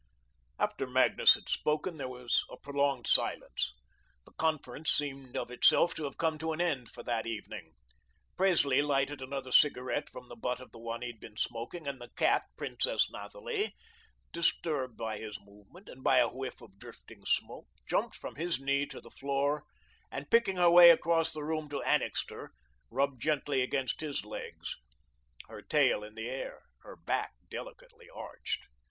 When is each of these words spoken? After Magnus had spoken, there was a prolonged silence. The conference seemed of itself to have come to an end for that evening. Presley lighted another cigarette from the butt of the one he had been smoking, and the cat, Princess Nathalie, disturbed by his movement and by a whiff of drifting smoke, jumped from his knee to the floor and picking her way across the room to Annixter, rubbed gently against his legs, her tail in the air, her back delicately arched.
After 0.57 0.87
Magnus 0.87 1.35
had 1.35 1.47
spoken, 1.47 1.97
there 1.97 2.09
was 2.09 2.43
a 2.49 2.57
prolonged 2.57 3.05
silence. 3.05 3.75
The 4.25 4.31
conference 4.31 4.89
seemed 4.89 5.37
of 5.37 5.51
itself 5.51 5.93
to 5.93 6.05
have 6.05 6.17
come 6.17 6.39
to 6.39 6.53
an 6.53 6.59
end 6.59 6.89
for 6.89 7.03
that 7.03 7.27
evening. 7.27 7.75
Presley 8.35 8.81
lighted 8.81 9.21
another 9.21 9.51
cigarette 9.51 10.09
from 10.09 10.25
the 10.25 10.35
butt 10.35 10.59
of 10.59 10.71
the 10.71 10.79
one 10.79 11.01
he 11.03 11.09
had 11.11 11.19
been 11.19 11.37
smoking, 11.37 11.87
and 11.87 12.01
the 12.01 12.09
cat, 12.15 12.45
Princess 12.57 13.11
Nathalie, 13.11 13.75
disturbed 14.31 14.97
by 14.97 15.17
his 15.19 15.39
movement 15.39 15.87
and 15.87 16.03
by 16.03 16.17
a 16.17 16.33
whiff 16.33 16.61
of 16.61 16.79
drifting 16.79 17.23
smoke, 17.23 17.67
jumped 17.87 18.15
from 18.15 18.37
his 18.37 18.59
knee 18.59 18.87
to 18.87 19.01
the 19.01 19.11
floor 19.11 19.65
and 20.11 20.31
picking 20.31 20.57
her 20.57 20.71
way 20.71 20.89
across 20.89 21.31
the 21.31 21.43
room 21.43 21.69
to 21.69 21.83
Annixter, 21.83 22.53
rubbed 22.89 23.21
gently 23.21 23.61
against 23.61 24.01
his 24.01 24.25
legs, 24.25 24.77
her 25.47 25.61
tail 25.61 26.03
in 26.03 26.15
the 26.15 26.27
air, 26.27 26.63
her 26.81 26.95
back 26.95 27.33
delicately 27.51 28.07
arched. 28.09 28.65